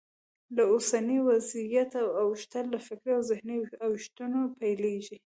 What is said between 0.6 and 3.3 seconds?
اوسني وضعیته اوښتل له فکري او